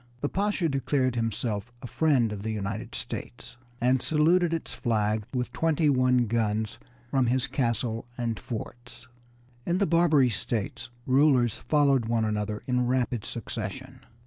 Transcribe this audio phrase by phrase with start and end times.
[0.21, 5.51] The Pasha declared himself a friend of the United States, and saluted its flag with
[5.53, 6.79] twenty one guns
[7.11, 9.07] from his castle and forts.
[9.63, 13.99] In the Barbary States rulers followed one another in rapid succession.